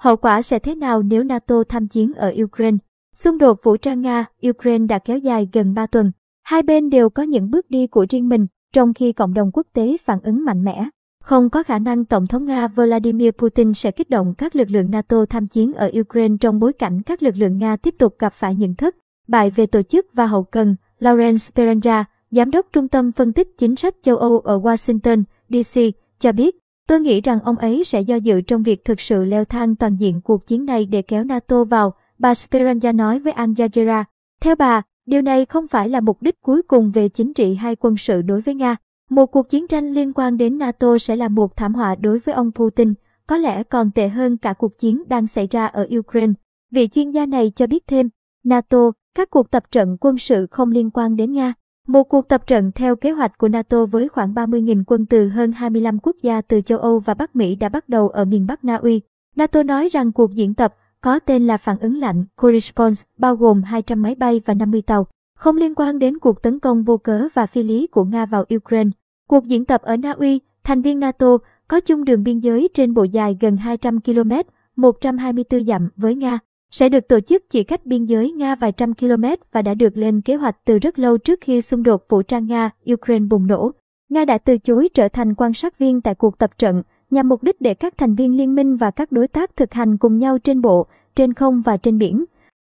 [0.00, 2.78] Hậu quả sẽ thế nào nếu NATO tham chiến ở Ukraine?
[3.14, 6.12] Xung đột vũ trang Nga-Ukraine đã kéo dài gần 3 tuần.
[6.42, 9.66] Hai bên đều có những bước đi của riêng mình, trong khi cộng đồng quốc
[9.72, 10.88] tế phản ứng mạnh mẽ.
[11.22, 14.90] Không có khả năng Tổng thống Nga Vladimir Putin sẽ kích động các lực lượng
[14.90, 18.32] NATO tham chiến ở Ukraine trong bối cảnh các lực lượng Nga tiếp tục gặp
[18.32, 18.96] phải những thất
[19.28, 20.76] bại về tổ chức và hậu cần.
[21.00, 25.80] Lawrence Peranja, Giám đốc Trung tâm Phân tích Chính sách châu Âu ở Washington, D.C.,
[26.18, 26.56] cho biết,
[26.90, 29.96] tôi nghĩ rằng ông ấy sẽ do dự trong việc thực sự leo thang toàn
[29.96, 34.04] diện cuộc chiến này để kéo NATO vào, bà Speranza nói với Al Jazeera.
[34.40, 37.76] Theo bà, điều này không phải là mục đích cuối cùng về chính trị hay
[37.76, 38.76] quân sự đối với Nga.
[39.10, 42.34] Một cuộc chiến tranh liên quan đến NATO sẽ là một thảm họa đối với
[42.34, 42.94] ông Putin,
[43.26, 46.32] có lẽ còn tệ hơn cả cuộc chiến đang xảy ra ở Ukraine.
[46.70, 48.08] Vị chuyên gia này cho biết thêm,
[48.44, 51.54] NATO, các cuộc tập trận quân sự không liên quan đến Nga.
[51.90, 55.52] Một cuộc tập trận theo kế hoạch của NATO với khoảng 30.000 quân từ hơn
[55.52, 58.64] 25 quốc gia từ châu Âu và Bắc Mỹ đã bắt đầu ở miền Bắc
[58.64, 59.00] Na Uy.
[59.36, 63.62] NATO nói rằng cuộc diễn tập có tên là phản ứng lạnh Corresponse, bao gồm
[63.62, 65.06] 200 máy bay và 50 tàu,
[65.36, 68.44] không liên quan đến cuộc tấn công vô cớ và phi lý của Nga vào
[68.56, 68.90] Ukraine.
[69.28, 72.94] Cuộc diễn tập ở Na Uy, thành viên NATO, có chung đường biên giới trên
[72.94, 74.32] bộ dài gần 200 km,
[74.76, 76.38] 124 dặm với Nga,
[76.70, 79.96] sẽ được tổ chức chỉ cách biên giới Nga vài trăm km và đã được
[79.96, 83.70] lên kế hoạch từ rất lâu trước khi xung đột vũ trang Nga-Ukraine bùng nổ.
[84.08, 87.42] Nga đã từ chối trở thành quan sát viên tại cuộc tập trận, nhằm mục
[87.42, 90.38] đích để các thành viên liên minh và các đối tác thực hành cùng nhau
[90.38, 92.24] trên bộ, trên không và trên biển.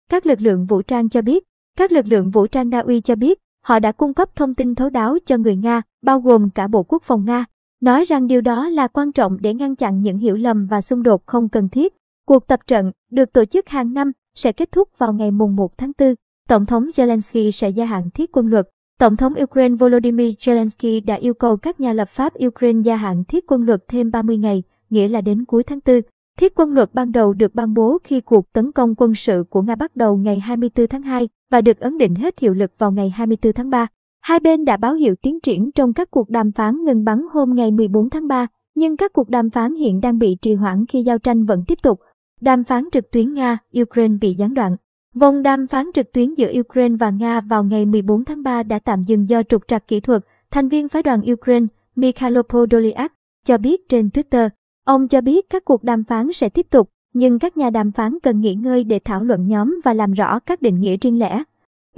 [0.09, 1.43] Các lực lượng vũ trang cho biết,
[1.77, 4.75] các lực lượng vũ trang Na Uy cho biết, họ đã cung cấp thông tin
[4.75, 7.45] thấu đáo cho người Nga, bao gồm cả Bộ Quốc phòng Nga,
[7.81, 11.03] nói rằng điều đó là quan trọng để ngăn chặn những hiểu lầm và xung
[11.03, 11.93] đột không cần thiết.
[12.31, 15.77] Cuộc tập trận, được tổ chức hàng năm, sẽ kết thúc vào ngày mùng 1
[15.77, 16.13] tháng 4.
[16.49, 18.69] Tổng thống Zelensky sẽ gia hạn thiết quân luật.
[18.99, 23.23] Tổng thống Ukraine Volodymyr Zelensky đã yêu cầu các nhà lập pháp Ukraine gia hạn
[23.27, 26.01] thiết quân luật thêm 30 ngày, nghĩa là đến cuối tháng 4.
[26.37, 29.61] Thiết quân luật ban đầu được ban bố khi cuộc tấn công quân sự của
[29.61, 32.91] Nga bắt đầu ngày 24 tháng 2 và được ấn định hết hiệu lực vào
[32.91, 33.87] ngày 24 tháng 3.
[34.21, 37.55] Hai bên đã báo hiệu tiến triển trong các cuộc đàm phán ngừng bắn hôm
[37.55, 41.03] ngày 14 tháng 3, nhưng các cuộc đàm phán hiện đang bị trì hoãn khi
[41.03, 41.99] giao tranh vẫn tiếp tục.
[42.41, 44.75] Đàm phán trực tuyến Nga-Ukraine bị gián đoạn.
[45.15, 48.79] Vòng đàm phán trực tuyến giữa Ukraine và Nga vào ngày 14 tháng 3 đã
[48.79, 50.21] tạm dừng do trục trặc kỹ thuật,
[50.51, 51.65] thành viên phái đoàn Ukraine
[51.95, 53.13] Mikhailo Podolyak
[53.45, 54.49] cho biết trên Twitter.
[54.85, 58.19] Ông cho biết các cuộc đàm phán sẽ tiếp tục, nhưng các nhà đàm phán
[58.23, 61.43] cần nghỉ ngơi để thảo luận nhóm và làm rõ các định nghĩa riêng lẻ.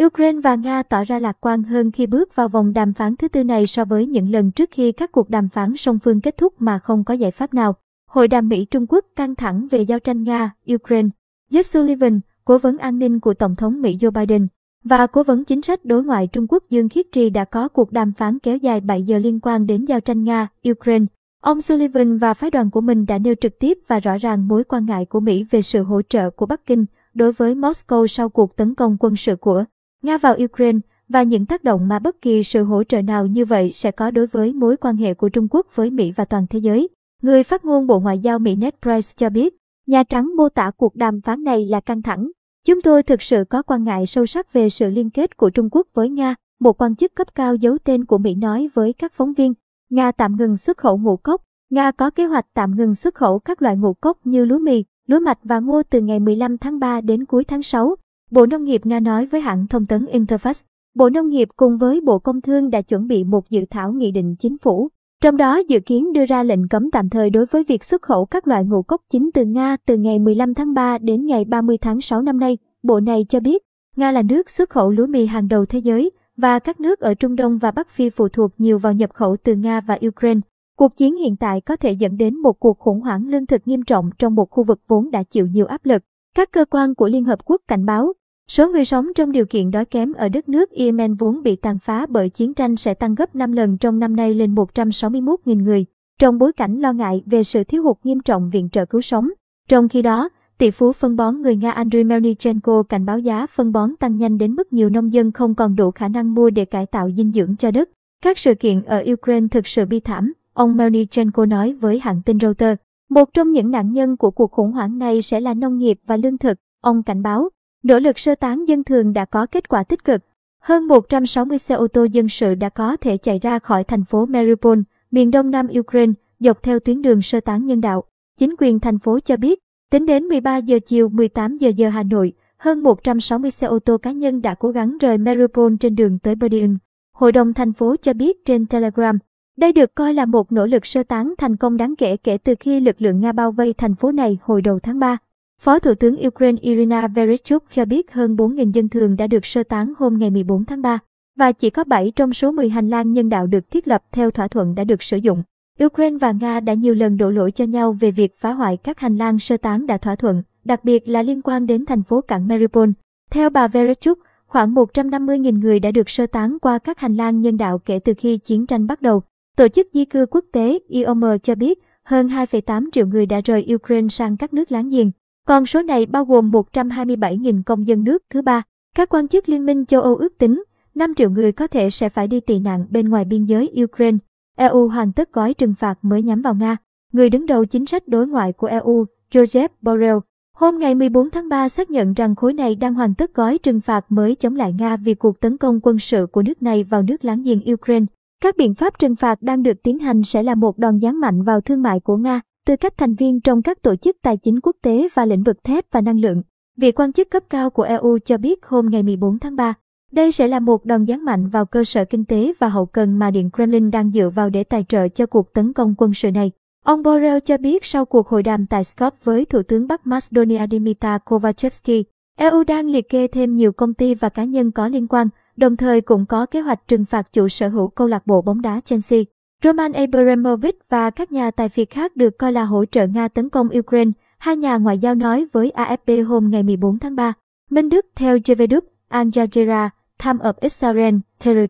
[0.03, 3.27] Ukraine và Nga tỏ ra lạc quan hơn khi bước vào vòng đàm phán thứ
[3.27, 6.37] tư này so với những lần trước khi các cuộc đàm phán song phương kết
[6.37, 7.75] thúc mà không có giải pháp nào.
[8.13, 11.09] Hội đàm Mỹ-Trung Quốc căng thẳng về giao tranh Nga-Ukraine.
[11.51, 14.47] Jake Sullivan, cố vấn an ninh của Tổng thống Mỹ Joe Biden,
[14.83, 17.91] và cố vấn chính sách đối ngoại Trung Quốc Dương Khiết Trì đã có cuộc
[17.91, 21.05] đàm phán kéo dài 7 giờ liên quan đến giao tranh Nga-Ukraine.
[21.41, 24.63] Ông Sullivan và phái đoàn của mình đã nêu trực tiếp và rõ ràng mối
[24.63, 28.29] quan ngại của Mỹ về sự hỗ trợ của Bắc Kinh đối với Moscow sau
[28.29, 29.63] cuộc tấn công quân sự của
[30.01, 33.45] Nga vào Ukraine và những tác động mà bất kỳ sự hỗ trợ nào như
[33.45, 36.47] vậy sẽ có đối với mối quan hệ của Trung Quốc với Mỹ và toàn
[36.49, 36.89] thế giới.
[37.23, 39.55] Người phát ngôn Bộ Ngoại giao Mỹ Ned Price cho biết,
[39.87, 42.31] Nhà Trắng mô tả cuộc đàm phán này là căng thẳng.
[42.65, 45.69] Chúng tôi thực sự có quan ngại sâu sắc về sự liên kết của Trung
[45.71, 49.13] Quốc với Nga, một quan chức cấp cao giấu tên của Mỹ nói với các
[49.13, 49.53] phóng viên.
[49.89, 51.41] Nga tạm ngừng xuất khẩu ngũ cốc.
[51.69, 54.83] Nga có kế hoạch tạm ngừng xuất khẩu các loại ngũ cốc như lúa mì,
[55.07, 57.95] lúa mạch và ngô từ ngày 15 tháng 3 đến cuối tháng 6.
[58.31, 60.63] Bộ Nông nghiệp Nga nói với hãng thông tấn Interfax.
[60.95, 64.11] Bộ Nông nghiệp cùng với Bộ Công Thương đã chuẩn bị một dự thảo nghị
[64.11, 64.89] định chính phủ.
[65.23, 68.25] Trong đó dự kiến đưa ra lệnh cấm tạm thời đối với việc xuất khẩu
[68.25, 71.77] các loại ngũ cốc chính từ Nga từ ngày 15 tháng 3 đến ngày 30
[71.77, 72.57] tháng 6 năm nay.
[72.83, 73.63] Bộ này cho biết,
[73.95, 77.13] Nga là nước xuất khẩu lúa mì hàng đầu thế giới, và các nước ở
[77.13, 80.39] Trung Đông và Bắc Phi phụ thuộc nhiều vào nhập khẩu từ Nga và Ukraine.
[80.77, 83.83] Cuộc chiến hiện tại có thể dẫn đến một cuộc khủng hoảng lương thực nghiêm
[83.83, 86.03] trọng trong một khu vực vốn đã chịu nhiều áp lực.
[86.35, 88.13] Các cơ quan của Liên Hợp Quốc cảnh báo,
[88.47, 91.79] số người sống trong điều kiện đói kém ở đất nước Yemen vốn bị tàn
[91.79, 95.85] phá bởi chiến tranh sẽ tăng gấp 5 lần trong năm nay lên 161.000 người,
[96.19, 99.29] trong bối cảnh lo ngại về sự thiếu hụt nghiêm trọng viện trợ cứu sống.
[99.69, 103.71] Trong khi đó, tỷ phú phân bón người Nga Andriy Melnichenko cảnh báo giá phân
[103.71, 106.65] bón tăng nhanh đến mức nhiều nông dân không còn đủ khả năng mua để
[106.65, 107.89] cải tạo dinh dưỡng cho đất.
[108.23, 112.39] Các sự kiện ở Ukraine thực sự bi thảm, ông Melnichenko nói với hãng tin
[112.39, 112.81] Reuters.
[113.09, 116.17] Một trong những nạn nhân của cuộc khủng hoảng này sẽ là nông nghiệp và
[116.17, 117.49] lương thực, ông cảnh báo.
[117.83, 120.21] Nỗ lực sơ tán dân thường đã có kết quả tích cực.
[120.61, 124.25] Hơn 160 xe ô tô dân sự đã có thể chạy ra khỏi thành phố
[124.25, 124.79] Mariupol,
[125.11, 128.03] miền đông nam Ukraine, dọc theo tuyến đường sơ tán nhân đạo.
[128.39, 129.59] Chính quyền thành phố cho biết,
[129.91, 133.97] tính đến 13 giờ chiều 18 giờ giờ Hà Nội, hơn 160 xe ô tô
[133.97, 136.81] cá nhân đã cố gắng rời Mariupol trên đường tới Berdyansk.
[137.13, 139.17] Hội đồng thành phố cho biết trên Telegram,
[139.57, 142.55] Đây được coi là một nỗ lực sơ tán thành công đáng kể kể từ
[142.59, 145.17] khi lực lượng Nga bao vây thành phố này hồi đầu tháng 3.
[145.61, 149.63] Phó Thủ tướng Ukraine Irina Vereshchuk cho biết hơn 4.000 dân thường đã được sơ
[149.63, 150.99] tán hôm ngày 14 tháng 3,
[151.35, 154.31] và chỉ có 7 trong số 10 hành lang nhân đạo được thiết lập theo
[154.31, 155.43] thỏa thuận đã được sử dụng.
[155.83, 158.99] Ukraine và Nga đã nhiều lần đổ lỗi cho nhau về việc phá hoại các
[158.99, 162.21] hành lang sơ tán đã thỏa thuận, đặc biệt là liên quan đến thành phố
[162.21, 162.89] cảng Mariupol.
[163.31, 167.57] Theo bà Vereshchuk, khoảng 150.000 người đã được sơ tán qua các hành lang nhân
[167.57, 169.21] đạo kể từ khi chiến tranh bắt đầu.
[169.57, 173.67] Tổ chức di cư quốc tế IOM cho biết hơn 2,8 triệu người đã rời
[173.75, 175.11] Ukraine sang các nước láng giềng.
[175.47, 178.61] Con số này bao gồm 127.000 công dân nước thứ ba.
[178.95, 180.63] Các quan chức Liên minh châu Âu ước tính
[180.95, 184.17] 5 triệu người có thể sẽ phải đi tị nạn bên ngoài biên giới Ukraine.
[184.57, 186.77] EU hoàn tất gói trừng phạt mới nhắm vào Nga.
[187.13, 190.17] Người đứng đầu chính sách đối ngoại của EU, Joseph Borrell,
[190.55, 193.81] hôm ngày 14 tháng 3 xác nhận rằng khối này đang hoàn tất gói trừng
[193.81, 197.01] phạt mới chống lại Nga vì cuộc tấn công quân sự của nước này vào
[197.01, 198.05] nước láng giềng Ukraine.
[198.41, 201.43] Các biện pháp trừng phạt đang được tiến hành sẽ là một đòn giáng mạnh
[201.43, 204.59] vào thương mại của Nga, tư cách thành viên trong các tổ chức tài chính
[204.59, 206.41] quốc tế và lĩnh vực thép và năng lượng.
[206.77, 209.73] Vị quan chức cấp cao của EU cho biết hôm ngày 14 tháng 3,
[210.11, 213.19] đây sẽ là một đòn giáng mạnh vào cơ sở kinh tế và hậu cần
[213.19, 216.31] mà Điện Kremlin đang dựa vào để tài trợ cho cuộc tấn công quân sự
[216.31, 216.51] này.
[216.85, 220.67] Ông Borrell cho biết sau cuộc hội đàm tại Scott với Thủ tướng Bắc Macedonia
[220.71, 222.03] Dimitar Kovachevsky,
[222.37, 225.27] EU đang liệt kê thêm nhiều công ty và cá nhân có liên quan,
[225.57, 228.61] đồng thời cũng có kế hoạch trừng phạt chủ sở hữu câu lạc bộ bóng
[228.61, 229.19] đá Chelsea.
[229.63, 233.49] Roman Abramovich và các nhà tài phiệt khác được coi là hỗ trợ Nga tấn
[233.49, 237.33] công Ukraine, hai nhà ngoại giao nói với AFP hôm ngày 14 tháng 3.
[237.69, 239.89] Minh Đức theo Jeveduk, Al Jazeera,
[240.23, 241.65] Time of Israel, Terror